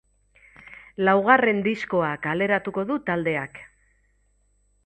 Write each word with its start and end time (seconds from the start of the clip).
Laugarren 1.09 1.61
diskoa 1.69 2.09
kaleratuko 2.25 2.89
du 2.93 2.99
taldeak. 3.11 3.63